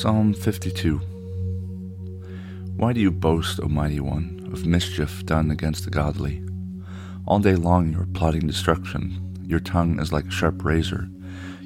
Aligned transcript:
Psalm 0.00 0.32
52 0.32 0.96
Why 2.74 2.94
do 2.94 3.00
you 3.00 3.10
boast, 3.10 3.60
O 3.62 3.68
mighty 3.68 4.00
one, 4.00 4.48
of 4.50 4.64
mischief 4.64 5.26
done 5.26 5.50
against 5.50 5.84
the 5.84 5.90
godly? 5.90 6.42
All 7.26 7.38
day 7.38 7.54
long 7.54 7.92
you 7.92 8.00
are 8.00 8.06
plotting 8.06 8.46
destruction. 8.46 9.36
Your 9.46 9.60
tongue 9.60 10.00
is 10.00 10.10
like 10.10 10.24
a 10.24 10.30
sharp 10.30 10.64
razor, 10.64 11.10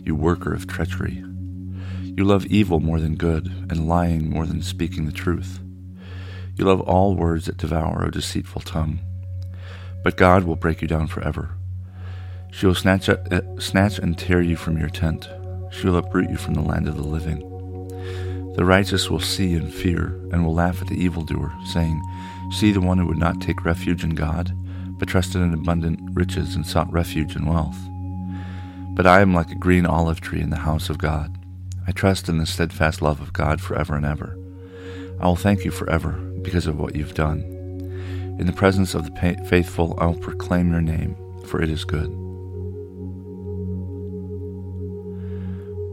you 0.02 0.16
worker 0.16 0.52
of 0.52 0.66
treachery. 0.66 1.24
You 2.16 2.24
love 2.24 2.46
evil 2.46 2.80
more 2.80 2.98
than 2.98 3.14
good, 3.14 3.46
and 3.70 3.86
lying 3.86 4.30
more 4.30 4.46
than 4.46 4.62
speaking 4.62 5.06
the 5.06 5.12
truth. 5.12 5.60
You 6.56 6.64
love 6.64 6.80
all 6.80 7.14
words 7.14 7.46
that 7.46 7.58
devour, 7.58 8.04
O 8.04 8.10
deceitful 8.10 8.62
tongue. 8.62 8.98
But 10.02 10.16
God 10.16 10.42
will 10.42 10.56
break 10.56 10.82
you 10.82 10.88
down 10.88 11.06
forever. 11.06 11.54
She 12.50 12.66
will 12.66 12.74
snatch, 12.74 13.08
uh, 13.08 13.20
snatch 13.60 14.00
and 14.00 14.18
tear 14.18 14.42
you 14.42 14.56
from 14.56 14.76
your 14.76 14.90
tent. 14.90 15.28
She 15.70 15.86
will 15.86 15.98
uproot 15.98 16.30
you 16.30 16.36
from 16.36 16.54
the 16.54 16.62
land 16.62 16.88
of 16.88 16.96
the 16.96 17.04
living. 17.04 17.53
The 18.54 18.64
righteous 18.64 19.10
will 19.10 19.20
see 19.20 19.54
and 19.54 19.72
fear, 19.72 20.20
and 20.30 20.44
will 20.44 20.54
laugh 20.54 20.80
at 20.80 20.88
the 20.88 21.02
evildoer, 21.02 21.52
saying, 21.66 22.00
See 22.52 22.70
the 22.70 22.80
one 22.80 22.98
who 22.98 23.06
would 23.06 23.18
not 23.18 23.40
take 23.40 23.64
refuge 23.64 24.04
in 24.04 24.14
God, 24.14 24.56
but 24.98 25.08
trusted 25.08 25.42
in 25.42 25.52
abundant 25.52 25.98
riches 26.12 26.54
and 26.54 26.64
sought 26.64 26.92
refuge 26.92 27.34
in 27.34 27.46
wealth. 27.46 27.78
But 28.94 29.08
I 29.08 29.20
am 29.22 29.34
like 29.34 29.50
a 29.50 29.56
green 29.56 29.86
olive 29.86 30.20
tree 30.20 30.40
in 30.40 30.50
the 30.50 30.56
house 30.56 30.88
of 30.88 30.98
God. 30.98 31.36
I 31.86 31.92
trust 31.92 32.28
in 32.28 32.38
the 32.38 32.46
steadfast 32.46 33.02
love 33.02 33.20
of 33.20 33.32
God 33.32 33.60
forever 33.60 33.96
and 33.96 34.06
ever. 34.06 34.38
I 35.20 35.26
will 35.26 35.36
thank 35.36 35.64
you 35.64 35.72
forever 35.72 36.12
because 36.42 36.66
of 36.66 36.78
what 36.78 36.94
you've 36.94 37.14
done. 37.14 37.40
In 38.38 38.46
the 38.46 38.52
presence 38.52 38.94
of 38.94 39.04
the 39.04 39.44
faithful, 39.48 39.98
I 39.98 40.06
will 40.06 40.14
proclaim 40.14 40.70
your 40.70 40.80
name, 40.80 41.16
for 41.46 41.60
it 41.60 41.70
is 41.70 41.84
good. 41.84 42.10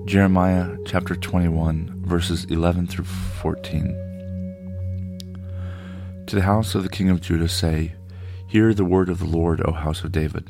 Jeremiah 0.05 0.75
chapter 0.85 1.15
21, 1.15 2.00
verses 2.11 2.43
11 2.49 2.87
through 2.87 3.05
14. 3.05 3.85
To 6.27 6.35
the 6.35 6.41
house 6.41 6.75
of 6.75 6.83
the 6.83 6.89
king 6.89 7.09
of 7.09 7.21
Judah 7.21 7.47
say, 7.47 7.93
Hear 8.49 8.73
the 8.73 8.83
word 8.83 9.07
of 9.07 9.19
the 9.19 9.25
Lord, 9.25 9.61
O 9.63 9.71
house 9.71 10.03
of 10.03 10.11
David. 10.11 10.49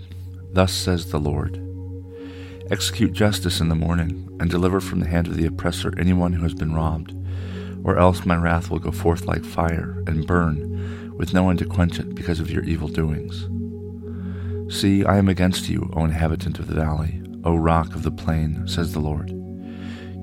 Thus 0.53 0.73
says 0.73 1.11
the 1.11 1.19
Lord 1.19 1.61
Execute 2.71 3.13
justice 3.13 3.61
in 3.61 3.69
the 3.69 3.75
morning, 3.75 4.35
and 4.39 4.49
deliver 4.49 4.81
from 4.81 5.01
the 5.01 5.07
hand 5.07 5.27
of 5.27 5.37
the 5.37 5.45
oppressor 5.45 5.93
anyone 5.99 6.33
who 6.33 6.41
has 6.41 6.55
been 6.55 6.73
robbed, 6.73 7.13
or 7.83 7.95
else 7.95 8.25
my 8.25 8.37
wrath 8.37 8.71
will 8.71 8.79
go 8.79 8.89
forth 8.89 9.25
like 9.25 9.45
fire, 9.45 10.03
and 10.07 10.25
burn, 10.25 11.15
with 11.15 11.31
no 11.31 11.43
one 11.43 11.57
to 11.57 11.65
quench 11.65 11.99
it 11.99 12.15
because 12.15 12.39
of 12.39 12.49
your 12.49 12.63
evil 12.63 12.87
doings. 12.87 13.47
See, 14.75 15.05
I 15.05 15.19
am 15.19 15.29
against 15.29 15.69
you, 15.69 15.91
O 15.93 16.05
inhabitant 16.05 16.57
of 16.57 16.65
the 16.65 16.73
valley, 16.73 17.21
O 17.43 17.55
rock 17.55 17.93
of 17.93 18.01
the 18.01 18.09
plain, 18.09 18.67
says 18.67 18.93
the 18.93 18.99
Lord. 18.99 19.40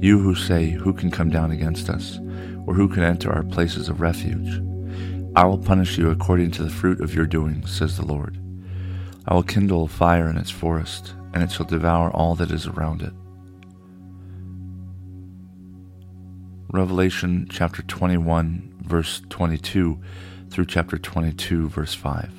You 0.00 0.20
who 0.20 0.36
say, 0.36 0.70
Who 0.70 0.92
can 0.92 1.10
come 1.10 1.28
down 1.28 1.50
against 1.50 1.91
us, 1.91 2.20
or 2.66 2.74
who 2.74 2.88
can 2.88 3.02
enter 3.02 3.32
our 3.32 3.42
places 3.42 3.88
of 3.88 4.00
refuge? 4.00 4.62
I 5.34 5.44
will 5.44 5.58
punish 5.58 5.98
you 5.98 6.10
according 6.10 6.52
to 6.52 6.62
the 6.62 6.70
fruit 6.70 7.00
of 7.00 7.14
your 7.14 7.27
doings, 7.27 7.77
says 7.77 7.96
the 7.96 8.06
Lord. 8.06 8.39
I 9.27 9.34
will 9.34 9.42
kindle 9.42 9.84
a 9.84 9.89
fire 9.89 10.28
in 10.28 10.36
its 10.36 10.50
forest, 10.50 11.14
and 11.34 11.42
it 11.42 11.50
shall 11.50 11.67
devour 11.67 12.11
all 12.12 12.34
that 12.36 12.52
is 12.52 12.67
around 12.67 13.02
it. 13.02 13.12
Revelation 16.73 17.48
chapter 17.50 17.83
21, 17.83 18.77
verse 18.83 19.23
22 19.30 20.00
through 20.48 20.67
chapter 20.67 20.96
22, 20.96 21.68
verse 21.70 21.94
5. 21.94 22.30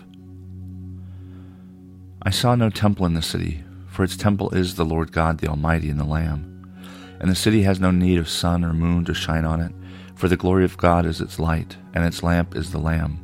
I 2.21 2.29
saw 2.29 2.55
no 2.55 2.69
temple 2.69 3.05
in 3.05 3.15
the 3.15 3.21
city, 3.21 3.63
for 3.87 4.03
its 4.03 4.15
temple 4.15 4.49
is 4.51 4.75
the 4.75 4.85
Lord 4.85 5.11
God 5.11 5.39
the 5.39 5.47
Almighty 5.47 5.89
and 5.89 5.99
the 5.99 6.05
Lamb. 6.05 6.58
And 7.19 7.29
the 7.29 7.35
city 7.35 7.63
has 7.63 7.79
no 7.79 7.91
need 7.91 8.17
of 8.17 8.29
sun 8.29 8.63
or 8.63 8.73
moon 8.73 9.05
to 9.05 9.13
shine 9.13 9.45
on 9.45 9.59
it, 9.59 9.73
for 10.15 10.27
the 10.27 10.37
glory 10.37 10.65
of 10.65 10.77
God 10.77 11.05
is 11.05 11.21
its 11.21 11.39
light, 11.39 11.77
and 11.93 12.05
its 12.05 12.23
lamp 12.23 12.55
is 12.55 12.71
the 12.71 12.77
Lamb. 12.77 13.19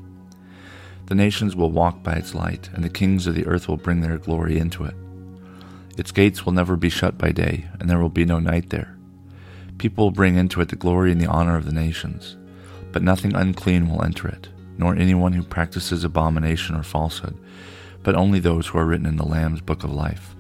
The 1.07 1.16
nations 1.16 1.56
will 1.56 1.72
walk 1.72 2.03
by 2.03 2.13
its 2.13 2.34
light, 2.34 2.69
and 2.73 2.84
the 2.84 2.89
kings 2.89 3.28
of 3.28 3.35
the 3.35 3.45
earth 3.45 3.67
will 3.67 3.78
bring 3.78 4.01
their 4.01 4.17
glory 4.17 4.57
into 4.57 4.85
it. 4.85 4.95
Its 5.97 6.11
gates 6.11 6.45
will 6.45 6.53
never 6.53 6.75
be 6.75 6.89
shut 6.89 7.17
by 7.17 7.31
day, 7.31 7.67
and 7.79 7.89
there 7.89 8.00
will 8.00 8.09
be 8.09 8.25
no 8.25 8.39
night 8.39 8.69
there. 8.69 8.97
People 9.78 10.05
will 10.05 10.11
bring 10.11 10.35
into 10.35 10.61
it 10.61 10.69
the 10.69 10.75
glory 10.75 11.11
and 11.11 11.22
the 11.22 11.29
honor 11.29 11.55
of 11.55 11.66
the 11.66 11.72
nations, 11.72 12.38
but 12.91 13.03
nothing 13.03 13.35
unclean 13.35 13.89
will 13.89 14.03
enter 14.03 14.28
it, 14.28 14.50
nor 14.78 14.95
anyone 14.95 15.34
who 15.34 15.44
practices 15.44 16.03
abomination 16.03 16.75
or 16.75 16.84
falsehood, 16.84 17.38
but 18.03 18.16
only 18.16 18.39
those 18.39 18.67
who 18.67 18.78
are 18.78 18.85
written 18.85 19.05
in 19.05 19.17
the 19.17 19.25
Lamb's 19.25 19.61
book 19.61 19.84
of 19.84 19.91
life. 19.91 20.34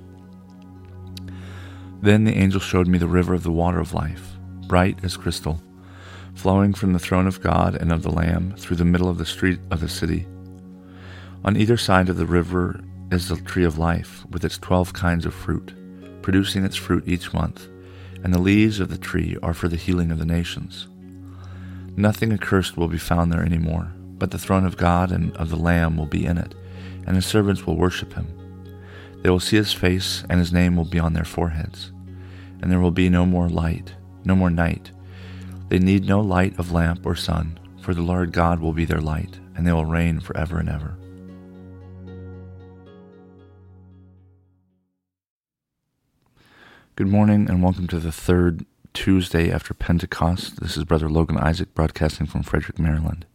Then 2.05 2.23
the 2.23 2.37
angel 2.37 2.59
showed 2.59 2.87
me 2.87 2.99
the 2.99 3.07
river 3.07 3.33
of 3.33 3.41
the 3.41 3.51
water 3.51 3.79
of 3.79 3.95
life, 3.95 4.37
bright 4.67 5.03
as 5.03 5.17
crystal, 5.17 5.59
flowing 6.35 6.71
from 6.71 6.93
the 6.93 6.99
throne 6.99 7.25
of 7.25 7.41
God 7.41 7.73
and 7.73 7.91
of 7.91 8.03
the 8.03 8.11
Lamb 8.11 8.53
through 8.57 8.75
the 8.75 8.85
middle 8.85 9.09
of 9.09 9.17
the 9.17 9.25
street 9.25 9.59
of 9.71 9.79
the 9.79 9.89
city. 9.89 10.27
On 11.43 11.57
either 11.57 11.77
side 11.77 12.07
of 12.07 12.17
the 12.17 12.27
river 12.27 12.79
is 13.09 13.27
the 13.27 13.37
tree 13.37 13.63
of 13.63 13.79
life, 13.79 14.23
with 14.29 14.45
its 14.45 14.59
twelve 14.59 14.93
kinds 14.93 15.25
of 15.25 15.33
fruit, 15.33 15.73
producing 16.21 16.63
its 16.63 16.75
fruit 16.75 17.03
each 17.07 17.33
month, 17.33 17.67
and 18.23 18.31
the 18.31 18.39
leaves 18.39 18.79
of 18.79 18.89
the 18.89 18.99
tree 18.99 19.35
are 19.41 19.55
for 19.55 19.67
the 19.67 19.75
healing 19.75 20.11
of 20.11 20.19
the 20.19 20.27
nations. 20.27 20.87
Nothing 21.97 22.31
accursed 22.31 22.77
will 22.77 22.87
be 22.87 22.99
found 22.99 23.33
there 23.33 23.41
any 23.41 23.57
more, 23.57 23.91
but 24.19 24.29
the 24.29 24.37
throne 24.37 24.67
of 24.67 24.77
God 24.77 25.11
and 25.11 25.35
of 25.37 25.49
the 25.49 25.57
Lamb 25.57 25.97
will 25.97 26.05
be 26.05 26.27
in 26.27 26.37
it, 26.37 26.53
and 27.07 27.15
his 27.15 27.25
servants 27.25 27.65
will 27.65 27.77
worship 27.77 28.13
him. 28.13 28.27
They 29.23 29.31
will 29.31 29.39
see 29.39 29.57
his 29.57 29.73
face, 29.73 30.23
and 30.29 30.39
his 30.39 30.53
name 30.53 30.75
will 30.75 30.85
be 30.85 30.99
on 30.99 31.13
their 31.13 31.25
foreheads 31.25 31.91
and 32.61 32.71
there 32.71 32.79
will 32.79 32.91
be 32.91 33.09
no 33.09 33.25
more 33.25 33.49
light, 33.49 33.93
no 34.23 34.35
more 34.35 34.49
night. 34.49 34.91
They 35.69 35.79
need 35.79 36.05
no 36.05 36.21
light 36.21 36.57
of 36.59 36.71
lamp 36.71 37.05
or 37.05 37.15
sun, 37.15 37.59
for 37.81 37.93
the 37.93 38.01
Lord 38.01 38.31
God 38.31 38.59
will 38.59 38.73
be 38.73 38.85
their 38.85 39.01
light, 39.01 39.39
and 39.55 39.65
they 39.65 39.71
will 39.71 39.85
reign 39.85 40.19
forever 40.19 40.59
and 40.59 40.69
ever. 40.69 40.97
Good 46.95 47.07
morning, 47.07 47.49
and 47.49 47.61
welcome 47.61 47.87
to 47.87 47.99
the 47.99 48.11
third 48.11 48.65
Tuesday 48.93 49.51
after 49.51 49.73
Pentecost. 49.73 50.61
This 50.61 50.77
is 50.77 50.85
Brother 50.85 51.09
Logan 51.09 51.37
Isaac 51.37 51.73
broadcasting 51.73 52.25
from 52.25 52.43
Frederick, 52.43 52.79
Maryland. 52.79 53.25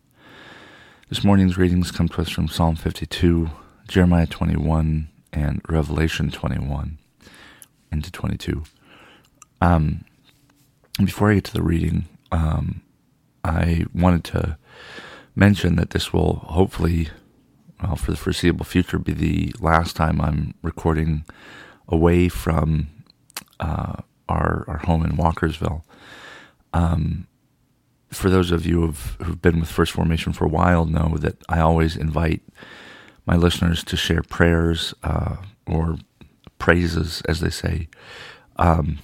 This 1.10 1.22
morning's 1.22 1.58
readings 1.58 1.90
come 1.90 2.08
to 2.08 2.22
us 2.22 2.30
from 2.30 2.48
Psalm 2.48 2.76
52, 2.76 3.50
Jeremiah 3.86 4.26
21, 4.26 5.08
and 5.32 5.60
Revelation 5.68 6.30
21 6.30 6.98
into 7.92 8.10
22. 8.10 8.64
Um, 9.60 10.04
before 10.98 11.30
I 11.30 11.34
get 11.34 11.44
to 11.44 11.52
the 11.52 11.62
reading, 11.62 12.06
um, 12.32 12.82
I 13.44 13.86
wanted 13.94 14.24
to 14.24 14.58
mention 15.34 15.76
that 15.76 15.90
this 15.90 16.12
will 16.12 16.36
hopefully, 16.46 17.08
well, 17.82 17.96
for 17.96 18.10
the 18.10 18.16
foreseeable 18.16 18.64
future, 18.64 18.98
be 18.98 19.12
the 19.12 19.54
last 19.60 19.96
time 19.96 20.20
I'm 20.20 20.54
recording 20.62 21.24
away 21.88 22.28
from 22.28 22.88
uh, 23.58 23.96
our 24.28 24.64
our 24.68 24.78
home 24.78 25.04
in 25.04 25.12
Walkersville. 25.12 25.82
Um, 26.72 27.26
for 28.10 28.28
those 28.28 28.50
of 28.50 28.66
you 28.66 28.80
who've, 28.80 29.16
who've 29.22 29.40
been 29.40 29.60
with 29.60 29.70
First 29.70 29.92
Formation 29.92 30.32
for 30.32 30.44
a 30.44 30.48
while, 30.48 30.84
know 30.84 31.16
that 31.18 31.36
I 31.48 31.60
always 31.60 31.96
invite 31.96 32.42
my 33.24 33.36
listeners 33.36 33.84
to 33.84 33.96
share 33.96 34.22
prayers 34.22 34.94
uh, 35.04 35.36
or 35.66 35.96
praises, 36.58 37.22
as 37.28 37.40
they 37.40 37.50
say. 37.50 37.88
Um, 38.56 38.98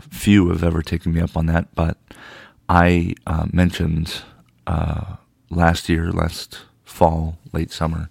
few 0.00 0.48
have 0.48 0.62
ever 0.62 0.82
taken 0.82 1.12
me 1.12 1.20
up 1.20 1.36
on 1.36 1.46
that, 1.46 1.74
but 1.74 1.98
I 2.68 3.14
uh, 3.26 3.46
mentioned 3.52 4.22
uh, 4.66 5.16
last 5.50 5.88
year, 5.88 6.10
last 6.10 6.58
fall, 6.84 7.38
late 7.52 7.70
summer, 7.70 8.10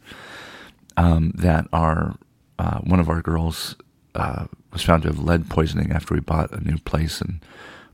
um, 0.97 1.31
that 1.35 1.67
our 1.73 2.17
uh, 2.57 2.79
one 2.79 2.99
of 2.99 3.09
our 3.09 3.21
girls 3.21 3.75
uh, 4.13 4.45
was 4.71 4.81
found 4.81 5.03
to 5.03 5.09
have 5.09 5.19
lead 5.19 5.49
poisoning 5.49 5.91
after 5.91 6.13
we 6.13 6.21
bought 6.21 6.51
a 6.51 6.63
new 6.63 6.77
place 6.77 7.19
and 7.21 7.41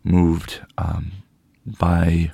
moved 0.04 0.62
um, 0.78 1.12
by. 1.66 2.32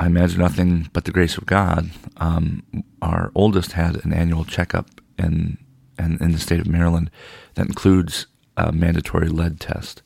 I 0.00 0.06
imagine 0.06 0.40
nothing 0.40 0.88
but 0.92 1.04
the 1.04 1.10
grace 1.10 1.36
of 1.36 1.46
God. 1.46 1.90
Um, 2.18 2.62
our 3.02 3.32
oldest 3.34 3.72
had 3.72 4.04
an 4.04 4.12
annual 4.12 4.44
checkup 4.44 5.00
in, 5.18 5.58
in 5.98 6.18
in 6.20 6.32
the 6.32 6.38
state 6.38 6.60
of 6.60 6.68
Maryland 6.68 7.10
that 7.54 7.66
includes 7.66 8.26
a 8.58 8.72
mandatory 8.72 9.28
lead 9.28 9.58
test 9.60 10.02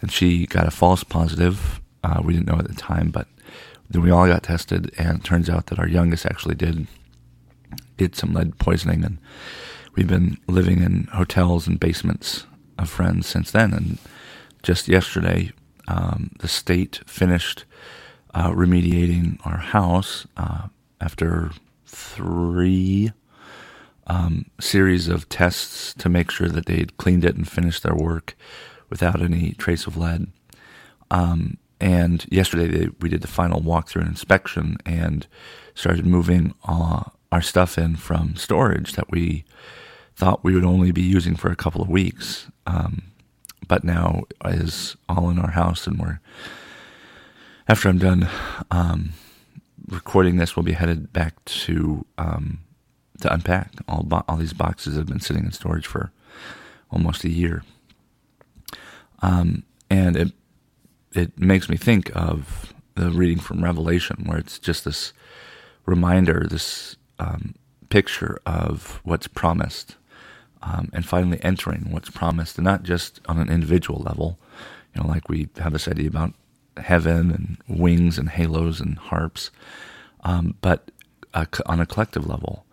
and 0.00 0.12
she 0.12 0.46
got 0.46 0.68
a 0.68 0.70
false 0.70 1.02
positive 1.04 1.80
Uh, 2.04 2.20
we 2.24 2.32
didn't 2.32 2.46
know 2.46 2.58
at 2.60 2.68
the 2.68 2.74
time, 2.74 3.10
but 3.10 3.26
then 3.90 4.02
we 4.02 4.10
all 4.12 4.28
got 4.28 4.42
tested, 4.44 4.92
and 4.98 5.18
it 5.18 5.24
turns 5.24 5.48
out 5.50 5.66
that 5.66 5.78
our 5.80 5.88
youngest 5.88 6.24
actually 6.26 6.54
did 6.54 6.86
did 7.96 8.14
some 8.14 8.32
lead 8.32 8.56
poisoning, 8.58 9.04
and 9.04 9.18
we've 9.94 10.06
been 10.06 10.36
living 10.46 10.82
in 10.82 11.08
hotels 11.12 11.66
and 11.66 11.80
basements 11.80 12.46
of 12.78 12.88
friends 12.88 13.26
since 13.26 13.50
then. 13.50 13.74
And 13.74 13.98
just 14.62 14.88
yesterday, 14.88 15.50
um, 15.88 16.30
the 16.38 16.48
state 16.48 17.00
finished 17.06 17.64
uh, 18.32 18.52
remediating 18.52 19.38
our 19.44 19.58
house 19.58 20.26
uh, 20.36 20.68
after 21.00 21.50
three 21.86 23.10
um, 24.08 24.46
series 24.58 25.08
of 25.08 25.28
tests 25.28 25.94
to 25.94 26.08
make 26.08 26.30
sure 26.30 26.48
that 26.48 26.66
they 26.66 26.78
had 26.78 26.96
cleaned 26.96 27.24
it 27.24 27.36
and 27.36 27.48
finished 27.48 27.82
their 27.82 27.94
work 27.94 28.36
without 28.90 29.20
any 29.20 29.52
trace 29.52 29.86
of 29.86 29.96
lead. 29.96 30.28
Um, 31.10 31.58
and 31.80 32.26
yesterday 32.30 32.66
they, 32.66 32.88
we 33.00 33.08
did 33.08 33.20
the 33.20 33.28
final 33.28 33.60
walkthrough 33.60 34.00
and 34.00 34.08
inspection 34.08 34.78
and 34.84 35.26
started 35.74 36.06
moving 36.06 36.54
uh, 36.66 37.04
our 37.30 37.42
stuff 37.42 37.78
in 37.78 37.96
from 37.96 38.34
storage 38.36 38.94
that 38.94 39.10
we 39.10 39.44
thought 40.16 40.42
we 40.42 40.54
would 40.54 40.64
only 40.64 40.90
be 40.90 41.02
using 41.02 41.36
for 41.36 41.50
a 41.50 41.56
couple 41.56 41.80
of 41.80 41.88
weeks. 41.88 42.48
Um, 42.66 43.02
but 43.68 43.84
now 43.84 44.22
is 44.44 44.96
all 45.08 45.28
in 45.30 45.38
our 45.38 45.50
house, 45.50 45.86
and 45.86 45.98
we're 45.98 46.20
after 47.68 47.88
I'm 47.88 47.98
done 47.98 48.26
um, 48.70 49.10
recording 49.88 50.36
this, 50.36 50.56
we'll 50.56 50.64
be 50.64 50.72
headed 50.72 51.12
back 51.12 51.44
to 51.44 52.06
um, 52.16 52.60
to 53.20 53.32
unpack 53.32 53.72
all 53.88 54.02
bo- 54.02 54.24
all 54.28 54.36
these 54.36 54.52
boxes 54.52 54.96
have 54.96 55.06
been 55.06 55.20
sitting 55.20 55.44
in 55.44 55.52
storage 55.52 55.86
for 55.86 56.10
almost 56.90 57.24
a 57.24 57.30
year, 57.30 57.62
um, 59.20 59.64
and 59.90 60.16
it 60.16 60.32
it 61.12 61.38
makes 61.38 61.68
me 61.68 61.76
think 61.76 62.10
of 62.14 62.72
the 62.94 63.10
reading 63.10 63.38
from 63.38 63.62
Revelation, 63.64 64.24
where 64.26 64.38
it's 64.38 64.58
just 64.58 64.84
this 64.84 65.12
reminder, 65.86 66.46
this 66.48 66.96
um, 67.18 67.54
picture 67.88 68.40
of 68.46 69.00
what's 69.04 69.26
promised, 69.28 69.96
um, 70.62 70.90
and 70.92 71.06
finally 71.06 71.42
entering 71.42 71.90
what's 71.90 72.10
promised, 72.10 72.58
and 72.58 72.64
not 72.64 72.82
just 72.82 73.20
on 73.26 73.38
an 73.38 73.50
individual 73.50 74.00
level. 74.00 74.38
You 74.94 75.02
know, 75.02 75.08
like 75.08 75.28
we 75.28 75.48
have 75.58 75.72
this 75.72 75.88
idea 75.88 76.08
about 76.08 76.34
heaven 76.76 77.30
and 77.30 77.78
wings 77.78 78.18
and 78.18 78.28
halos 78.28 78.80
and 78.80 78.98
harps, 78.98 79.50
um, 80.24 80.54
but 80.60 80.90
on 81.66 81.80
a 81.80 81.86
collective 81.86 82.26
level, 82.26 82.64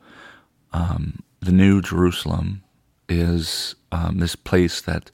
um, 0.75 1.23
the 1.39 1.53
New 1.53 1.81
Jerusalem 1.81 2.61
is 3.07 3.75
um, 3.93 4.19
this 4.19 4.35
place 4.35 4.81
that 4.81 5.09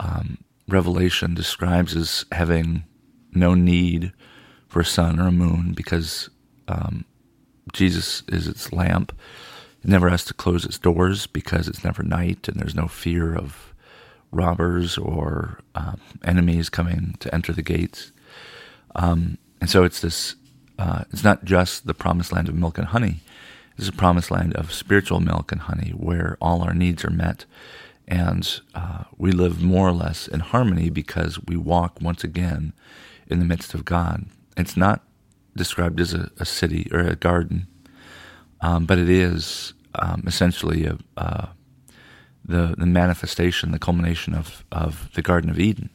um, 0.00 0.38
Revelation 0.66 1.34
describes 1.34 1.94
as 1.94 2.24
having 2.32 2.84
no 3.32 3.54
need 3.54 4.12
for 4.66 4.80
a 4.80 4.86
sun 4.86 5.20
or 5.20 5.28
a 5.28 5.32
moon 5.32 5.74
because 5.74 6.30
um, 6.68 7.04
Jesus 7.72 8.22
is 8.28 8.46
its 8.46 8.72
lamp. 8.72 9.12
It 9.84 9.90
never 9.90 10.08
has 10.08 10.24
to 10.24 10.34
close 10.34 10.64
its 10.64 10.78
doors 10.78 11.26
because 11.26 11.68
it's 11.68 11.84
never 11.84 12.02
night 12.02 12.48
and 12.48 12.58
there's 12.58 12.74
no 12.74 12.88
fear 12.88 13.36
of 13.36 13.74
robbers 14.32 14.96
or 14.96 15.60
um, 15.74 16.00
enemies 16.24 16.70
coming 16.70 17.14
to 17.20 17.34
enter 17.34 17.52
the 17.52 17.62
gates. 17.62 18.10
Um, 18.94 19.36
and 19.60 19.68
so 19.68 19.84
it's 19.84 20.00
this, 20.00 20.34
uh, 20.78 21.04
it's 21.12 21.24
not 21.24 21.44
just 21.44 21.86
the 21.86 21.94
promised 21.94 22.32
land 22.32 22.48
of 22.48 22.54
milk 22.54 22.78
and 22.78 22.86
honey. 22.86 23.20
It's 23.78 23.88
a 23.88 23.92
promised 23.92 24.30
land 24.30 24.54
of 24.56 24.72
spiritual 24.72 25.20
milk 25.20 25.52
and 25.52 25.62
honey 25.62 25.92
where 25.96 26.36
all 26.40 26.62
our 26.62 26.74
needs 26.74 27.04
are 27.04 27.10
met 27.10 27.44
and 28.08 28.60
uh, 28.74 29.04
we 29.18 29.30
live 29.30 29.62
more 29.62 29.88
or 29.88 29.92
less 29.92 30.26
in 30.26 30.40
harmony 30.40 30.88
because 30.88 31.38
we 31.44 31.56
walk 31.56 32.00
once 32.00 32.24
again 32.24 32.72
in 33.26 33.38
the 33.38 33.44
midst 33.44 33.74
of 33.74 33.84
God. 33.84 34.24
It's 34.56 34.76
not 34.76 35.02
described 35.54 36.00
as 36.00 36.14
a, 36.14 36.30
a 36.38 36.46
city 36.46 36.88
or 36.90 37.00
a 37.00 37.16
garden, 37.16 37.66
um, 38.62 38.86
but 38.86 38.98
it 38.98 39.10
is 39.10 39.74
um, 39.94 40.24
essentially 40.26 40.86
a, 40.86 40.98
uh, 41.16 41.48
the 42.44 42.74
the 42.78 42.86
manifestation, 42.86 43.72
the 43.72 43.78
culmination 43.78 44.34
of 44.34 44.64
of 44.72 45.12
the 45.12 45.22
Garden 45.22 45.50
of 45.50 45.60
Eden 45.60 45.90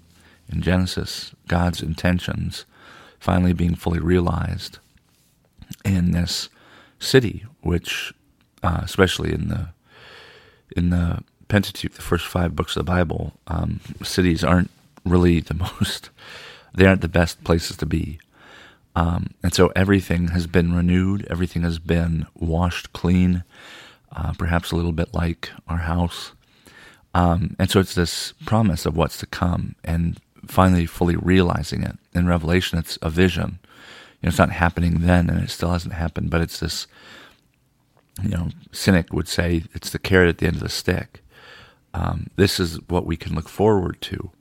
in 0.51 0.62
Genesis. 0.62 1.33
God's 1.47 1.81
intentions 1.81 2.65
finally 3.19 3.53
being 3.53 3.74
fully 3.75 4.00
realized 4.00 4.77
in 5.83 6.12
this 6.12 6.50
city, 7.00 7.45
which, 7.63 8.13
uh, 8.62 8.81
especially 8.83 9.33
in 9.33 9.48
the 9.48 9.69
in 10.75 10.89
the 10.89 11.24
Pentateuch, 11.48 11.94
the 11.94 12.01
first 12.01 12.25
five 12.25 12.56
books 12.56 12.75
of 12.75 12.86
the 12.86 12.92
Bible, 12.92 13.33
um, 13.48 13.80
cities 14.01 14.44
aren't 14.44 14.71
really 15.06 15.39
the 15.42 15.54
most, 15.54 16.10
they 16.74 16.86
aren't 16.86 17.01
the 17.01 17.07
best 17.07 17.44
places 17.44 17.77
to 17.77 17.86
be. 17.86 18.19
Um, 18.95 19.31
and 19.42 19.54
so 19.54 19.71
everything 19.75 20.30
has 20.30 20.48
been 20.48 20.74
renewed, 20.74 21.27
everything 21.30 21.63
has 21.63 21.80
been 21.80 22.27
washed 22.36 22.94
clean, 22.94 23.44
uh, 24.12 24.33
perhaps 24.33 24.71
a 24.71 24.75
little 24.75 24.92
bit 24.92 25.13
like 25.13 25.50
our 25.68 25.80
house. 25.80 26.31
Um, 27.15 27.56
and 27.60 27.69
so 27.69 27.80
it's 27.80 27.95
this 27.95 28.33
promise 28.45 28.86
of 28.86 28.95
what's 28.95 29.18
to 29.19 29.25
come 29.25 29.75
and 29.83 30.19
finally 30.45 30.86
fully 30.86 31.15
realizing 31.15 31.83
it. 31.83 31.98
In 32.13 32.27
Revelation, 32.27 32.77
it's 32.77 32.98
a 33.01 33.10
vision. 33.10 33.60
You 34.21 34.27
know, 34.27 34.30
it's 34.30 34.38
not 34.38 34.51
happening 34.51 35.00
then 35.00 35.30
and 35.30 35.44
it 35.44 35.50
still 35.50 35.71
hasn't 35.71 35.94
happened, 35.94 36.30
but 36.30 36.42
it's 36.42 36.60
this, 36.60 36.88
you 38.21 38.30
know, 38.30 38.50
cynic 38.71 39.12
would 39.13 39.27
say 39.27 39.63
it's 39.74 39.89
the 39.89 40.00
carrot 40.00 40.30
at 40.30 40.38
the 40.39 40.48
end 40.48 40.57
of 40.57 40.62
the 40.62 40.69
stick 40.69 41.24
um, 41.94 42.30
this 42.36 42.60
is 42.60 42.80
what 42.88 43.06
we 43.06 43.15
can 43.15 43.36
look 43.36 43.48
forward 43.48 44.01
to 44.01 44.31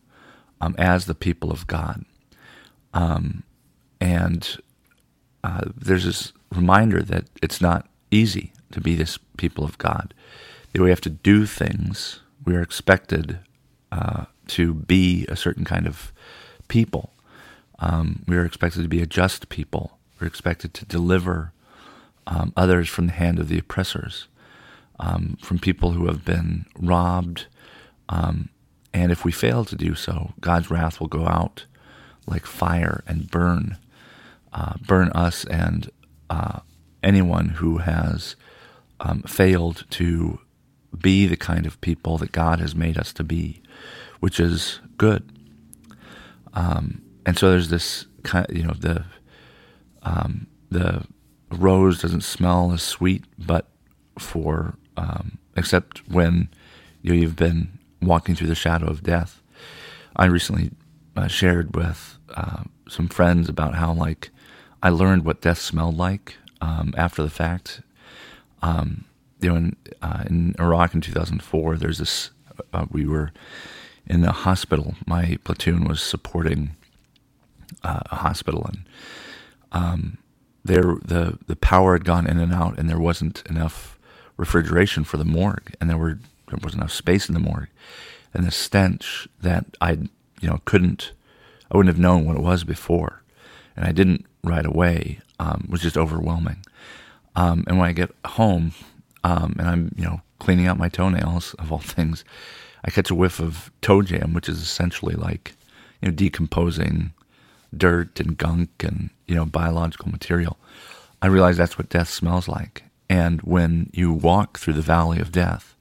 um, 0.60 0.74
as 0.78 1.06
the 1.06 1.14
people 1.14 1.50
of 1.50 1.66
God. 1.66 2.04
Um, 2.94 3.42
and 4.00 4.58
uh, 5.44 5.62
there's 5.76 6.04
this 6.04 6.32
reminder 6.50 7.02
that 7.02 7.24
it's 7.42 7.60
not 7.60 7.88
easy 8.10 8.52
to 8.72 8.80
be 8.80 8.94
this 8.94 9.18
people 9.36 9.64
of 9.64 9.78
God. 9.78 10.14
That 10.72 10.82
we 10.82 10.90
have 10.90 11.00
to 11.02 11.10
do 11.10 11.44
things. 11.46 12.20
We 12.44 12.56
are 12.56 12.62
expected 12.62 13.40
uh, 13.90 14.24
to 14.48 14.74
be 14.74 15.26
a 15.28 15.36
certain 15.36 15.64
kind 15.64 15.86
of 15.86 16.12
people. 16.68 17.12
Um, 17.78 18.24
we 18.26 18.36
are 18.36 18.44
expected 18.44 18.82
to 18.82 18.88
be 18.88 19.02
a 19.02 19.06
just 19.06 19.48
people. 19.48 19.98
We're 20.20 20.26
expected 20.26 20.72
to 20.74 20.84
deliver 20.86 21.52
um, 22.26 22.52
others 22.56 22.88
from 22.88 23.06
the 23.06 23.12
hand 23.12 23.38
of 23.38 23.48
the 23.48 23.58
oppressors 23.58 24.28
um, 24.98 25.36
from 25.42 25.58
people 25.58 25.92
who 25.92 26.06
have 26.06 26.24
been 26.24 26.66
robbed. 26.78 27.46
Um, 28.08 28.50
and 28.94 29.10
if 29.10 29.24
we 29.24 29.32
fail 29.32 29.64
to 29.64 29.76
do 29.76 29.94
so, 29.94 30.32
God's 30.40 30.70
wrath 30.70 31.00
will 31.00 31.08
go 31.08 31.26
out 31.26 31.66
like 32.26 32.46
fire 32.46 33.02
and 33.06 33.30
burn, 33.30 33.78
uh, 34.52 34.74
burn 34.86 35.08
us 35.10 35.44
and 35.44 35.90
uh, 36.30 36.60
anyone 37.02 37.48
who 37.48 37.78
has 37.78 38.36
um, 39.00 39.22
failed 39.22 39.84
to 39.90 40.38
be 40.96 41.26
the 41.26 41.36
kind 41.36 41.66
of 41.66 41.80
people 41.80 42.18
that 42.18 42.32
God 42.32 42.60
has 42.60 42.74
made 42.74 42.98
us 42.98 43.12
to 43.14 43.24
be, 43.24 43.60
which 44.20 44.38
is 44.38 44.78
good. 44.98 45.28
Um, 46.54 47.02
and 47.26 47.36
so 47.36 47.50
there's 47.50 47.70
this 47.70 48.06
kind, 48.22 48.46
you 48.50 48.62
know, 48.62 48.74
the 48.78 49.04
um, 50.02 50.46
rose 51.52 52.00
doesn't 52.00 52.22
smell 52.22 52.72
as 52.72 52.82
sweet, 52.82 53.24
but 53.38 53.66
for 54.18 54.74
um, 54.96 55.38
except 55.56 56.08
when 56.08 56.48
you 57.02 57.12
know, 57.12 57.20
you've 57.20 57.36
been 57.36 57.78
walking 58.00 58.34
through 58.34 58.48
the 58.48 58.54
shadow 58.54 58.86
of 58.86 59.02
death. 59.02 59.40
I 60.16 60.26
recently 60.26 60.70
uh, 61.16 61.28
shared 61.28 61.74
with 61.74 62.18
uh, 62.34 62.64
some 62.88 63.08
friends 63.08 63.48
about 63.48 63.74
how 63.74 63.92
like 63.92 64.30
I 64.82 64.90
learned 64.90 65.24
what 65.24 65.40
death 65.40 65.58
smelled 65.58 65.96
like 65.96 66.36
um, 66.60 66.94
after 66.96 67.22
the 67.22 67.30
fact. 67.30 67.80
Um, 68.62 69.04
you 69.40 69.50
know, 69.50 69.56
in, 69.56 69.76
uh, 70.00 70.24
in, 70.28 70.54
Iraq 70.58 70.94
in 70.94 71.00
2004, 71.00 71.76
there's 71.76 71.98
this. 71.98 72.30
Uh, 72.72 72.86
we 72.90 73.06
were 73.06 73.32
in 74.06 74.20
the 74.20 74.32
hospital. 74.32 74.94
My 75.06 75.38
platoon 75.42 75.84
was 75.84 76.02
supporting 76.02 76.76
uh, 77.82 78.00
a 78.10 78.16
hospital, 78.16 78.64
and 78.66 78.84
um, 79.72 80.18
there 80.64 80.96
the 81.04 81.38
the 81.46 81.56
power 81.56 81.94
had 81.94 82.04
gone 82.04 82.26
in 82.26 82.38
and 82.38 82.52
out, 82.52 82.78
and 82.78 82.88
there 82.88 83.00
wasn't 83.00 83.42
enough 83.48 83.98
refrigeration 84.36 85.04
for 85.04 85.16
the 85.16 85.24
morgue, 85.24 85.74
and 85.80 85.88
there 85.90 85.98
were 85.98 86.18
there 86.48 86.58
wasn't 86.62 86.82
enough 86.82 86.92
space 86.92 87.28
in 87.28 87.34
the 87.34 87.40
morgue, 87.40 87.68
and 88.34 88.44
the 88.44 88.50
stench 88.50 89.28
that 89.40 89.64
I 89.80 89.92
you 90.40 90.48
know 90.48 90.60
couldn't 90.64 91.12
I 91.70 91.76
wouldn't 91.76 91.94
have 91.94 92.02
known 92.02 92.24
what 92.24 92.36
it 92.36 92.42
was 92.42 92.64
before, 92.64 93.22
and 93.76 93.84
I 93.86 93.92
didn't 93.92 94.26
right 94.44 94.66
away 94.66 95.20
um, 95.38 95.66
was 95.68 95.82
just 95.82 95.96
overwhelming. 95.96 96.64
Um, 97.34 97.64
and 97.66 97.78
when 97.78 97.88
I 97.88 97.92
get 97.92 98.10
home 98.26 98.72
um, 99.24 99.56
and 99.58 99.68
I'm 99.68 99.94
you 99.96 100.04
know 100.04 100.20
cleaning 100.38 100.66
out 100.66 100.78
my 100.78 100.88
toenails 100.88 101.54
of 101.54 101.72
all 101.72 101.78
things, 101.96 102.24
I 102.84 102.90
catch 102.90 103.10
a 103.10 103.14
whiff 103.14 103.40
of 103.40 103.70
toe 103.80 104.02
jam, 104.02 104.32
which 104.34 104.48
is 104.48 104.60
essentially 104.60 105.14
like 105.14 105.54
you 106.00 106.08
know 106.08 106.14
decomposing 106.14 107.12
dirt 107.76 108.20
and 108.20 108.36
gunk 108.36 108.70
and 108.84 109.10
you 109.26 109.34
know 109.34 109.44
biological 109.46 110.10
material. 110.10 110.58
I 111.20 111.28
realize 111.28 111.56
that's 111.56 111.78
what 111.78 111.88
death 111.88 112.08
smells 112.08 112.48
like, 112.48 112.84
and 113.08 113.40
when 113.42 113.90
you 113.92 114.12
walk 114.12 114.58
through 114.58 114.74
the 114.74 114.82
valley 114.82 115.20
of 115.20 115.32
death, 115.32 115.76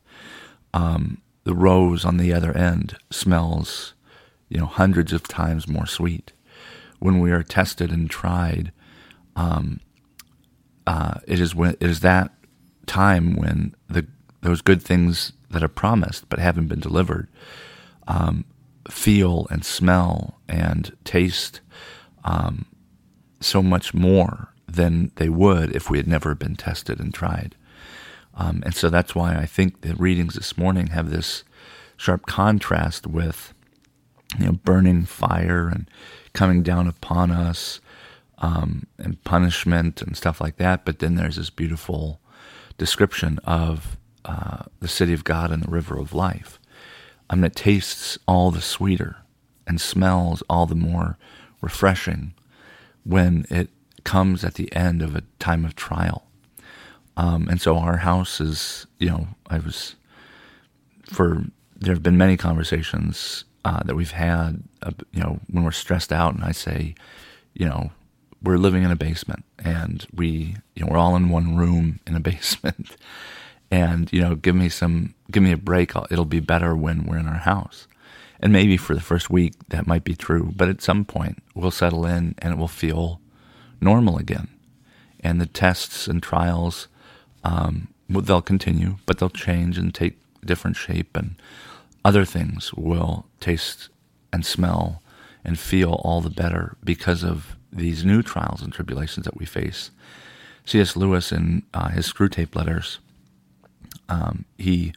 um, 0.74 1.22
the 1.44 1.56
rose 1.56 2.06
on 2.06 2.18
the 2.18 2.34
other 2.34 2.56
end 2.56 2.98
smells, 3.10 3.94
you 4.50 4.60
know, 4.60 4.68
hundreds 4.68 5.14
of 5.14 5.28
times 5.28 5.68
more 5.68 5.88
sweet. 5.88 6.34
when 7.00 7.20
we 7.20 7.32
are 7.32 7.42
tested 7.44 7.92
and 7.92 8.10
tried, 8.12 8.72
um, 9.36 9.80
uh, 10.86 11.16
it 11.28 11.40
is 11.40 11.56
when 11.56 11.72
it 11.80 11.90
is 11.90 12.02
that 12.02 12.32
time 12.86 13.36
when 13.36 13.76
the 13.90 14.06
those 14.42 14.62
good 14.62 14.82
things 14.82 15.34
that 15.50 15.64
are 15.64 15.68
promised 15.68 16.28
but 16.30 16.40
haven't 16.40 16.68
been 16.68 16.80
delivered 16.80 17.28
um, 18.08 18.46
feel 18.90 19.48
and 19.50 19.64
smell 19.64 20.40
and 20.48 20.96
taste 21.04 21.62
um, 22.24 22.66
so 23.40 23.62
much 23.62 23.94
more 23.94 24.54
than 24.68 25.12
they 25.16 25.30
would 25.30 25.76
if 25.76 25.90
we 25.90 25.98
had 25.98 26.08
never 26.08 26.34
been 26.36 26.56
tested 26.56 27.00
and 27.00 27.14
tried. 27.14 27.56
Um, 28.34 28.64
and 28.66 28.74
so 28.74 28.90
that's 28.90 29.14
why 29.14 29.36
I 29.36 29.46
think 29.46 29.82
the 29.82 29.96
readings 29.96 30.36
this 30.36 30.58
morning 30.58 30.88
have 30.88 31.10
this 31.10 31.44
sharp 31.98 32.26
contrast 32.26 33.06
with, 33.06 33.54
you 34.40 34.46
know, 34.46 34.54
burning 34.54 35.06
fire 35.06 35.68
and 35.68 35.90
coming 36.34 36.64
down 36.64 36.88
upon 36.88 37.32
us 37.32 37.82
um, 38.38 38.88
and 38.98 39.22
punishment 39.24 40.02
and 40.02 40.16
stuff 40.16 40.40
like 40.40 40.58
that. 40.58 40.86
But 40.86 41.00
then 41.00 41.16
there's 41.16 41.36
this 41.36 41.50
beautiful 41.50 42.22
description 42.78 43.40
of 43.44 43.98
uh, 44.24 44.64
the 44.80 44.88
city 44.88 45.14
of 45.14 45.24
God 45.24 45.52
and 45.52 45.64
the 45.64 45.72
river 45.72 46.00
of 46.00 46.14
life. 46.14 46.60
Um, 47.32 47.42
that 47.42 47.56
tastes 47.56 48.18
all 48.28 48.52
the 48.52 48.62
sweeter 48.62 49.16
and 49.66 49.80
smells 49.80 50.44
all 50.50 50.66
the 50.66 50.76
more 50.76 51.18
refreshing 51.62 52.34
when 53.06 53.46
it 53.50 53.70
comes 54.04 54.44
at 54.44 54.56
the 54.56 54.74
end 54.76 55.02
of 55.02 55.16
a 55.16 55.24
time 55.40 55.64
of 55.64 55.76
trial. 55.76 56.28
Um, 57.16 57.48
and 57.50 57.62
so 57.62 57.78
our 57.78 57.98
house 57.98 58.42
is, 58.42 58.86
you 59.00 59.10
know, 59.10 59.28
I 59.48 59.60
was, 59.60 59.96
for, 61.04 61.46
there 61.76 61.94
have 61.94 62.04
been 62.04 62.18
many 62.18 62.36
conversations 62.36 63.46
uh, 63.64 63.82
that 63.86 63.96
we've 63.96 64.12
had, 64.12 64.64
uh, 64.82 64.92
you 65.14 65.22
know, 65.22 65.40
when 65.50 65.64
we're 65.64 65.72
stressed 65.72 66.12
out, 66.12 66.34
and 66.34 66.44
I 66.44 66.52
say, 66.52 66.96
you 67.54 67.66
know, 67.66 67.92
we're 68.44 68.58
living 68.58 68.84
in 68.84 68.92
a 68.92 68.96
basement 68.96 69.46
and 69.60 70.06
we, 70.14 70.56
you 70.76 70.84
know, 70.84 70.92
we're 70.92 70.98
all 70.98 71.16
in 71.16 71.30
one 71.30 71.56
room 71.56 72.00
in 72.06 72.16
a 72.16 72.20
basement. 72.32 72.98
And, 73.72 74.12
you 74.12 74.22
know, 74.22 74.36
give 74.36 74.56
me 74.56 74.70
some, 74.70 75.16
give 75.32 75.42
me 75.42 75.54
a 75.54 75.58
break. 75.58 75.94
It'll 76.12 76.26
be 76.26 76.42
better 76.42 76.76
when 76.76 77.06
we're 77.06 77.18
in 77.18 77.28
our 77.28 77.40
house. 77.40 77.88
And 78.42 78.52
maybe 78.52 78.76
for 78.76 78.94
the 78.94 79.02
first 79.02 79.30
week 79.30 79.54
that 79.70 79.88
might 79.88 80.04
be 80.04 80.16
true, 80.16 80.52
but 80.56 80.68
at 80.68 80.82
some 80.82 81.06
point 81.06 81.42
we'll 81.56 81.72
settle 81.72 82.06
in 82.06 82.36
and 82.40 82.54
it 82.54 82.58
will 82.58 82.68
feel 82.68 83.22
normal 83.80 84.18
again. 84.18 84.50
And 85.22 85.40
the 85.40 85.46
tests 85.46 86.08
and 86.08 86.22
trials, 86.22 86.88
um, 87.44 87.88
they'll 88.10 88.42
continue, 88.42 88.98
but 89.06 89.20
they'll 89.20 89.30
change 89.30 89.78
and 89.78 89.94
take 89.94 90.18
different 90.44 90.76
shape, 90.76 91.16
and 91.16 91.36
other 92.04 92.26
things 92.26 92.74
will 92.74 93.26
taste 93.40 93.90
and 94.34 94.44
smell 94.46 95.02
and 95.46 95.60
feel 95.60 95.94
all 96.04 96.22
the 96.22 96.30
better 96.30 96.76
because 96.84 97.24
of 97.24 97.56
these 97.72 98.04
new 98.04 98.22
trials 98.22 98.62
and 98.62 98.74
tribulations 98.74 99.26
that 99.26 99.38
we 99.38 99.46
face. 99.46 99.92
C.S. 100.66 100.96
Lewis, 100.96 101.32
in 101.32 101.64
uh, 101.74 101.90
his 101.90 102.12
Screwtape 102.12 102.56
letters, 102.56 103.00
um, 104.12 104.46
he 104.58 104.94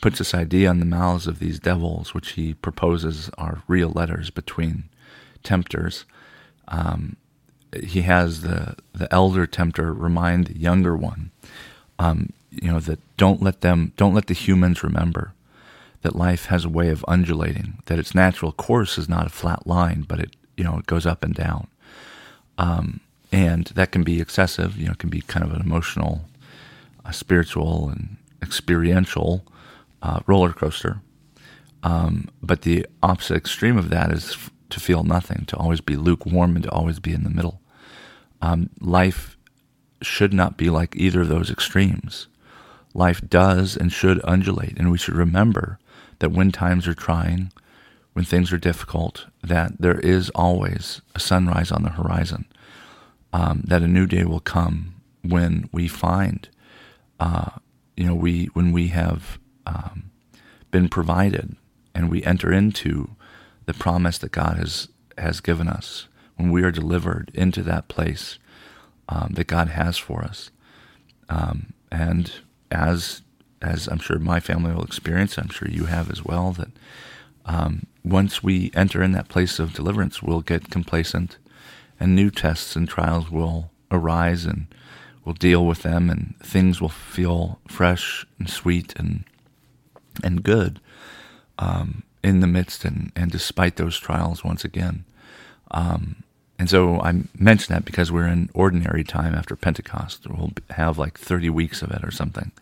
puts 0.00 0.18
this 0.18 0.34
idea 0.34 0.70
in 0.70 0.80
the 0.80 0.86
mouths 0.86 1.26
of 1.26 1.38
these 1.38 1.58
devils, 1.58 2.14
which 2.14 2.32
he 2.32 2.54
proposes 2.54 3.30
are 3.36 3.62
real 3.66 3.90
letters 3.90 4.30
between 4.30 4.84
tempters. 5.42 6.04
Um, 6.68 7.16
he 7.82 8.02
has 8.02 8.42
the 8.42 8.76
the 8.92 9.12
elder 9.12 9.46
tempter 9.46 9.92
remind 9.92 10.46
the 10.46 10.58
younger 10.58 10.96
one, 10.96 11.30
um, 11.98 12.32
you 12.50 12.70
know, 12.70 12.80
that 12.80 13.00
don't 13.16 13.42
let 13.42 13.60
them, 13.60 13.92
don't 13.96 14.14
let 14.14 14.26
the 14.26 14.34
humans 14.34 14.82
remember 14.82 15.32
that 16.02 16.14
life 16.14 16.46
has 16.46 16.64
a 16.64 16.68
way 16.68 16.90
of 16.90 17.04
undulating, 17.08 17.78
that 17.86 17.98
its 17.98 18.14
natural 18.14 18.52
course 18.52 18.98
is 18.98 19.08
not 19.08 19.26
a 19.26 19.30
flat 19.30 19.66
line, 19.66 20.04
but 20.06 20.20
it, 20.20 20.36
you 20.56 20.62
know, 20.62 20.76
it 20.78 20.86
goes 20.86 21.06
up 21.06 21.24
and 21.24 21.34
down. 21.34 21.66
Um, 22.58 23.00
and 23.32 23.64
that 23.74 23.90
can 23.90 24.04
be 24.04 24.20
excessive, 24.20 24.76
you 24.76 24.86
know, 24.86 24.92
it 24.92 24.98
can 24.98 25.10
be 25.10 25.22
kind 25.22 25.44
of 25.44 25.52
an 25.52 25.62
emotional, 25.62 26.26
uh, 27.04 27.10
spiritual, 27.10 27.88
and 27.88 28.16
experiential 28.44 29.44
uh, 30.02 30.20
roller 30.26 30.52
coaster. 30.52 31.00
Um, 31.82 32.28
but 32.42 32.62
the 32.62 32.86
opposite 33.02 33.36
extreme 33.36 33.76
of 33.76 33.90
that 33.90 34.12
is 34.12 34.32
f- 34.32 34.50
to 34.70 34.80
feel 34.80 35.02
nothing, 35.02 35.44
to 35.46 35.56
always 35.56 35.80
be 35.80 35.96
lukewarm, 35.96 36.56
and 36.56 36.62
to 36.64 36.70
always 36.70 36.98
be 37.00 37.12
in 37.12 37.24
the 37.24 37.30
middle. 37.30 37.60
Um, 38.40 38.70
life 38.80 39.36
should 40.02 40.32
not 40.32 40.56
be 40.56 40.70
like 40.70 40.96
either 40.96 41.22
of 41.22 41.28
those 41.28 41.50
extremes. 41.50 42.28
Life 42.94 43.20
does 43.28 43.76
and 43.76 43.92
should 43.92 44.20
undulate, 44.24 44.78
and 44.78 44.90
we 44.90 44.98
should 44.98 45.14
remember 45.14 45.78
that 46.20 46.30
when 46.30 46.52
times 46.52 46.86
are 46.86 46.94
trying, 46.94 47.52
when 48.12 48.24
things 48.24 48.52
are 48.52 48.58
difficult, 48.58 49.26
that 49.42 49.72
there 49.80 49.98
is 49.98 50.30
always 50.30 51.02
a 51.14 51.20
sunrise 51.20 51.72
on 51.72 51.82
the 51.82 51.90
horizon, 51.90 52.46
um, 53.32 53.62
that 53.66 53.82
a 53.82 53.88
new 53.88 54.06
day 54.06 54.24
will 54.24 54.40
come 54.40 54.94
when 55.22 55.68
we 55.72 55.88
find, 55.88 56.48
uh, 57.18 57.50
you 57.96 58.06
know, 58.06 58.14
we 58.14 58.46
when 58.54 58.72
we 58.72 58.88
have 58.88 59.38
um, 59.66 60.10
been 60.70 60.88
provided, 60.88 61.56
and 61.94 62.10
we 62.10 62.22
enter 62.24 62.52
into 62.52 63.10
the 63.66 63.74
promise 63.74 64.18
that 64.18 64.32
God 64.32 64.56
has 64.56 64.88
has 65.16 65.40
given 65.40 65.68
us 65.68 66.08
when 66.36 66.50
we 66.50 66.62
are 66.62 66.72
delivered 66.72 67.30
into 67.34 67.62
that 67.62 67.88
place 67.88 68.38
um, 69.08 69.32
that 69.34 69.46
God 69.46 69.68
has 69.68 69.96
for 69.96 70.22
us. 70.22 70.50
Um, 71.28 71.72
and 71.90 72.32
as 72.70 73.22
as 73.62 73.88
I'm 73.88 73.98
sure 73.98 74.18
my 74.18 74.40
family 74.40 74.72
will 74.74 74.84
experience, 74.84 75.38
I'm 75.38 75.48
sure 75.48 75.68
you 75.68 75.86
have 75.86 76.10
as 76.10 76.24
well, 76.24 76.52
that 76.52 76.70
um, 77.46 77.86
once 78.04 78.42
we 78.42 78.70
enter 78.74 79.02
in 79.02 79.12
that 79.12 79.28
place 79.28 79.58
of 79.58 79.72
deliverance, 79.72 80.22
we'll 80.22 80.42
get 80.42 80.70
complacent, 80.70 81.38
and 81.98 82.14
new 82.14 82.30
tests 82.30 82.76
and 82.76 82.88
trials 82.88 83.30
will 83.30 83.70
arise, 83.90 84.44
and 84.44 84.66
we'll 85.24 85.34
deal 85.34 85.64
with 85.64 85.82
them, 85.82 86.10
and 86.10 86.34
things 86.40 86.80
will 86.80 86.88
feel 86.88 87.58
fresh 87.68 88.26
and 88.38 88.48
sweet 88.48 88.94
and 88.96 89.24
and 90.22 90.42
good 90.42 90.80
um, 91.58 92.02
in 92.22 92.40
the 92.40 92.46
midst 92.46 92.84
and, 92.84 93.12
and 93.16 93.30
despite 93.30 93.76
those 93.76 93.98
trials 93.98 94.44
once 94.44 94.64
again. 94.64 95.04
Um, 95.70 96.22
and 96.58 96.70
so 96.70 97.00
I 97.00 97.22
mention 97.36 97.74
that 97.74 97.84
because 97.84 98.12
we're 98.12 98.28
in 98.28 98.48
ordinary 98.54 99.04
time 99.04 99.34
after 99.34 99.56
Pentecost. 99.56 100.28
We'll 100.28 100.52
have 100.70 100.98
like 100.98 101.18
30 101.18 101.50
weeks 101.50 101.82
of 101.82 101.90
it 101.90 102.04
or 102.04 102.10
something. 102.10 102.52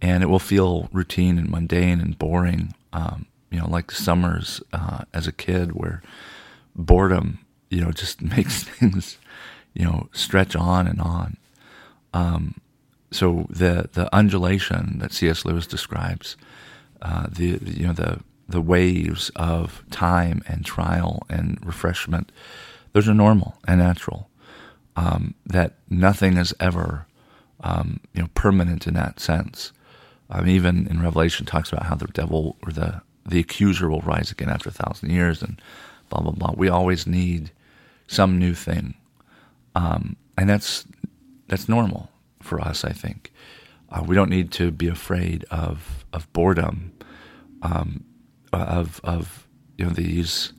And 0.00 0.22
it 0.22 0.26
will 0.26 0.38
feel 0.38 0.88
routine 0.92 1.38
and 1.38 1.50
mundane 1.50 2.00
and 2.00 2.18
boring, 2.18 2.74
um, 2.92 3.26
you 3.50 3.58
know, 3.58 3.68
like 3.68 3.88
the 3.88 3.94
summers 3.94 4.62
uh, 4.72 5.04
as 5.12 5.26
a 5.26 5.32
kid 5.32 5.72
where 5.72 6.02
boredom, 6.74 7.38
you 7.70 7.80
know, 7.80 7.92
just 7.92 8.22
makes 8.36 8.64
things, 8.64 9.18
you 9.74 9.84
know, 9.84 10.08
stretch 10.12 10.56
on 10.56 10.86
and 10.86 11.00
on. 11.00 11.36
Um, 12.12 12.54
so 13.10 13.46
the 13.50 13.88
the 13.92 14.14
undulation 14.14 14.98
that 14.98 15.12
C.S. 15.12 15.44
Lewis 15.44 15.66
describes, 15.66 16.36
uh, 17.02 17.26
the 17.30 17.58
you 17.64 17.86
know 17.86 17.92
the 17.92 18.20
the 18.48 18.60
waves 18.60 19.30
of 19.36 19.84
time 19.90 20.42
and 20.46 20.64
trial 20.64 21.22
and 21.28 21.58
refreshment, 21.64 22.32
those 22.92 23.08
are 23.08 23.14
normal 23.14 23.56
and 23.66 23.80
natural. 23.80 24.28
Um, 24.94 25.34
that 25.46 25.74
nothing 25.88 26.36
is 26.36 26.54
ever 26.60 27.06
um, 27.60 28.00
you 28.14 28.22
know 28.22 28.28
permanent 28.34 28.86
in 28.86 28.94
that 28.94 29.20
sense. 29.20 29.72
Um, 30.30 30.48
even 30.48 30.86
in 30.86 31.02
Revelation 31.02 31.44
talks 31.44 31.70
about 31.70 31.86
how 31.86 31.94
the 31.94 32.06
devil 32.06 32.56
or 32.66 32.72
the 32.72 33.02
the 33.26 33.40
accuser 33.40 33.88
will 33.88 34.00
rise 34.00 34.30
again 34.30 34.48
after 34.48 34.70
a 34.70 34.72
thousand 34.72 35.10
years 35.10 35.42
and 35.42 35.60
blah 36.08 36.20
blah 36.20 36.32
blah. 36.32 36.54
We 36.56 36.68
always 36.68 37.06
need 37.06 37.50
some 38.06 38.38
new 38.38 38.54
thing, 38.54 38.94
um, 39.74 40.16
and 40.36 40.48
that's 40.48 40.86
that's 41.52 41.68
normal 41.68 42.08
for 42.40 42.58
us, 42.62 42.82
I 42.82 42.92
think. 42.92 43.30
Uh, 43.90 44.02
we 44.06 44.14
don't 44.14 44.30
need 44.30 44.50
to 44.52 44.70
be 44.70 44.88
afraid 44.88 45.44
of 45.50 46.06
of 46.10 46.32
boredom, 46.32 46.94
um, 47.60 48.04
of 48.54 49.02
of 49.04 49.46
you 49.76 49.84
know 49.84 49.90
these 49.90 50.54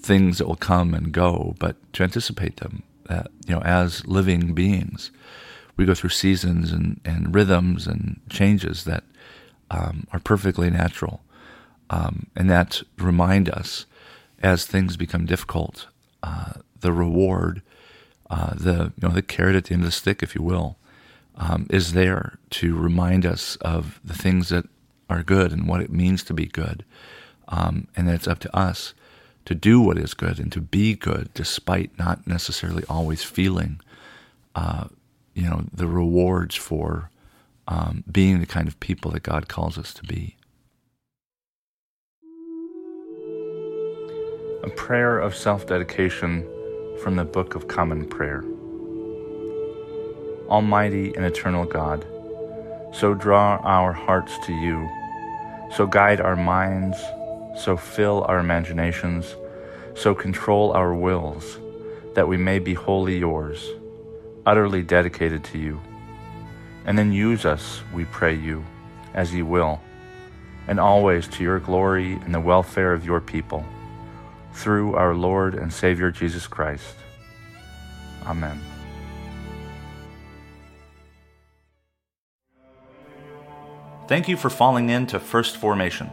things 0.00 0.38
that 0.38 0.48
will 0.48 0.56
come 0.56 0.92
and 0.92 1.12
go, 1.12 1.54
but 1.60 1.76
to 1.92 2.02
anticipate 2.02 2.56
them. 2.56 2.82
That 3.04 3.28
you 3.46 3.54
know, 3.54 3.60
as 3.60 4.04
living 4.08 4.54
beings, 4.54 5.12
we 5.76 5.84
go 5.84 5.94
through 5.94 6.10
seasons 6.10 6.72
and, 6.72 7.00
and 7.04 7.32
rhythms 7.32 7.86
and 7.86 8.20
changes 8.28 8.82
that 8.86 9.04
um, 9.70 10.08
are 10.12 10.18
perfectly 10.18 10.68
natural, 10.68 11.22
um, 11.90 12.26
and 12.34 12.50
that 12.50 12.82
remind 12.98 13.48
us 13.48 13.86
as 14.42 14.66
things 14.66 14.96
become 14.96 15.26
difficult, 15.26 15.86
uh, 16.24 16.54
the 16.80 16.92
reward, 16.92 17.62
uh, 18.30 18.54
the 18.54 18.92
you 18.96 19.08
know 19.08 19.14
the 19.14 19.22
carrot 19.22 19.56
at 19.56 19.64
the 19.64 19.74
end 19.74 19.82
of 19.82 19.86
the 19.86 19.92
stick, 19.92 20.22
if 20.22 20.34
you 20.34 20.42
will, 20.42 20.76
um, 21.36 21.66
is 21.70 21.92
there 21.92 22.38
to 22.50 22.76
remind 22.76 23.26
us 23.26 23.56
of 23.56 24.00
the 24.04 24.14
things 24.14 24.48
that 24.48 24.66
are 25.08 25.22
good 25.22 25.52
and 25.52 25.68
what 25.68 25.80
it 25.80 25.90
means 25.90 26.22
to 26.24 26.34
be 26.34 26.46
good. 26.46 26.84
Um, 27.48 27.88
and 27.94 28.08
that 28.08 28.14
it's 28.14 28.28
up 28.28 28.38
to 28.40 28.56
us 28.56 28.94
to 29.44 29.54
do 29.54 29.80
what 29.80 29.98
is 29.98 30.14
good 30.14 30.38
and 30.38 30.50
to 30.52 30.60
be 30.60 30.94
good 30.94 31.32
despite 31.34 31.96
not 31.98 32.26
necessarily 32.26 32.84
always 32.88 33.22
feeling, 33.22 33.80
uh, 34.54 34.88
you 35.34 35.48
know, 35.48 35.64
the 35.72 35.86
rewards 35.86 36.54
for 36.54 37.10
um, 37.68 38.04
being 38.10 38.40
the 38.40 38.46
kind 38.46 38.66
of 38.66 38.80
people 38.80 39.10
that 39.10 39.22
God 39.22 39.48
calls 39.48 39.76
us 39.76 39.92
to 39.94 40.02
be. 40.04 40.36
A 44.62 44.70
prayer 44.70 45.18
of 45.18 45.34
self 45.34 45.66
dedication 45.66 46.48
from 47.02 47.16
the 47.16 47.24
Book 47.24 47.54
of 47.54 47.66
Common 47.66 48.06
Prayer. 48.06 48.44
Almighty 50.48 51.14
and 51.14 51.24
eternal 51.24 51.64
God, 51.64 52.06
so 52.92 53.14
draw 53.14 53.56
our 53.64 53.92
hearts 53.92 54.38
to 54.46 54.52
you, 54.52 54.88
so 55.74 55.86
guide 55.86 56.20
our 56.20 56.36
minds, 56.36 56.96
so 57.58 57.76
fill 57.76 58.24
our 58.28 58.38
imaginations, 58.38 59.34
so 59.94 60.14
control 60.14 60.72
our 60.72 60.94
wills, 60.94 61.58
that 62.14 62.28
we 62.28 62.36
may 62.36 62.58
be 62.58 62.74
wholly 62.74 63.18
yours, 63.18 63.70
utterly 64.46 64.82
dedicated 64.82 65.42
to 65.44 65.58
you. 65.58 65.80
And 66.86 66.96
then 66.96 67.12
use 67.12 67.44
us, 67.44 67.80
we 67.92 68.04
pray 68.04 68.34
you, 68.34 68.64
as 69.14 69.34
you 69.34 69.44
will, 69.46 69.80
and 70.68 70.78
always 70.78 71.26
to 71.28 71.42
your 71.42 71.58
glory 71.58 72.12
and 72.12 72.32
the 72.34 72.40
welfare 72.40 72.92
of 72.92 73.04
your 73.04 73.20
people 73.20 73.64
through 74.54 74.94
our 74.94 75.14
Lord 75.14 75.54
and 75.54 75.72
Savior 75.72 76.10
Jesus 76.10 76.46
Christ. 76.46 76.94
Amen. 78.26 78.58
Thank 84.06 84.28
you 84.28 84.36
for 84.36 84.50
falling 84.50 84.90
in 84.90 85.06
to 85.08 85.18
First 85.18 85.56
Formation, 85.56 86.08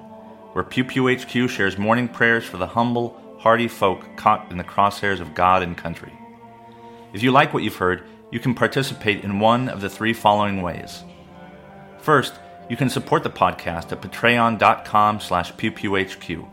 where 0.53 0.63
Pew 0.63 0.83
Pew 0.83 1.13
HQ 1.13 1.49
shares 1.49 1.77
morning 1.77 2.07
prayers 2.07 2.45
for 2.45 2.57
the 2.57 2.67
humble, 2.67 3.19
hardy 3.39 3.67
folk 3.67 4.05
caught 4.15 4.49
in 4.49 4.57
the 4.57 4.63
crosshairs 4.63 5.19
of 5.19 5.35
God 5.35 5.61
and 5.61 5.77
country. 5.77 6.13
If 7.13 7.21
you 7.21 7.31
like 7.31 7.53
what 7.53 7.63
you've 7.63 7.75
heard, 7.75 8.03
you 8.31 8.39
can 8.39 8.55
participate 8.55 9.23
in 9.23 9.39
one 9.39 9.67
of 9.67 9.81
the 9.81 9.89
three 9.89 10.13
following 10.13 10.61
ways. 10.61 11.03
First, 11.99 12.33
you 12.69 12.77
can 12.77 12.89
support 12.89 13.23
the 13.23 13.29
podcast 13.29 13.91
at 13.91 14.01
patreon.com 14.01 15.19
slash 15.19 15.51
pewpewhq. 15.53 16.47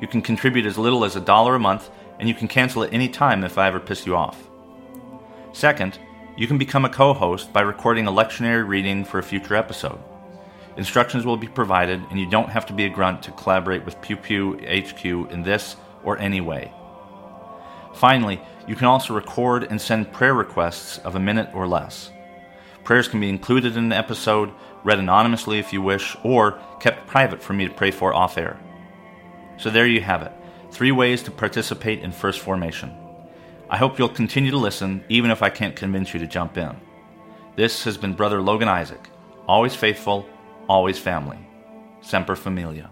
You 0.00 0.08
can 0.08 0.22
contribute 0.22 0.66
as 0.66 0.78
little 0.78 1.04
as 1.04 1.16
a 1.16 1.20
dollar 1.20 1.54
a 1.54 1.58
month, 1.58 1.90
and 2.18 2.28
you 2.28 2.34
can 2.34 2.48
cancel 2.48 2.82
at 2.82 2.92
any 2.92 3.08
time 3.08 3.44
if 3.44 3.58
I 3.58 3.68
ever 3.68 3.80
piss 3.80 4.06
you 4.06 4.16
off. 4.16 4.48
Second, 5.52 5.98
you 6.36 6.46
can 6.46 6.58
become 6.58 6.84
a 6.84 6.88
co 6.88 7.12
host 7.12 7.52
by 7.52 7.60
recording 7.60 8.06
a 8.06 8.12
lectionary 8.12 8.66
reading 8.66 9.04
for 9.04 9.18
a 9.18 9.22
future 9.22 9.56
episode. 9.56 9.98
Instructions 10.76 11.26
will 11.26 11.36
be 11.36 11.48
provided, 11.48 12.00
and 12.10 12.18
you 12.18 12.28
don't 12.30 12.48
have 12.48 12.64
to 12.66 12.72
be 12.72 12.86
a 12.86 12.88
grunt 12.88 13.22
to 13.24 13.32
collaborate 13.32 13.84
with 13.84 14.00
Pew 14.00 14.16
Pew 14.16 14.54
HQ 14.54 15.04
in 15.04 15.42
this 15.42 15.76
or 16.02 16.16
any 16.18 16.40
way. 16.40 16.72
Finally, 17.92 18.40
you 18.66 18.76
can 18.76 18.86
also 18.86 19.12
record 19.12 19.64
and 19.64 19.80
send 19.80 20.12
prayer 20.12 20.32
requests 20.32 20.98
of 20.98 21.16
a 21.16 21.20
minute 21.20 21.50
or 21.52 21.66
less. 21.66 22.10
Prayers 22.84 23.08
can 23.08 23.20
be 23.20 23.28
included 23.28 23.76
in 23.76 23.84
an 23.84 23.92
episode, 23.92 24.50
read 24.84 24.98
anonymously 24.98 25.58
if 25.58 25.72
you 25.72 25.82
wish, 25.82 26.16
or 26.22 26.58
kept 26.78 27.06
private 27.06 27.42
for 27.42 27.52
me 27.52 27.66
to 27.66 27.74
pray 27.74 27.90
for 27.90 28.14
off 28.14 28.38
air. 28.38 28.58
So 29.60 29.68
there 29.68 29.86
you 29.86 30.00
have 30.00 30.22
it 30.22 30.32
three 30.70 30.92
ways 30.92 31.22
to 31.24 31.30
participate 31.30 32.00
in 32.00 32.12
First 32.12 32.40
Formation. 32.40 32.96
I 33.68 33.76
hope 33.76 33.98
you'll 33.98 34.08
continue 34.08 34.50
to 34.52 34.56
listen, 34.56 35.04
even 35.08 35.30
if 35.30 35.42
I 35.42 35.50
can't 35.50 35.76
convince 35.76 36.14
you 36.14 36.20
to 36.20 36.26
jump 36.26 36.56
in. 36.56 36.74
This 37.56 37.84
has 37.84 37.98
been 37.98 38.14
Brother 38.14 38.40
Logan 38.40 38.68
Isaac, 38.68 39.10
always 39.46 39.74
faithful, 39.74 40.26
always 40.68 40.98
family. 40.98 41.38
Semper 42.00 42.36
Familia. 42.36 42.90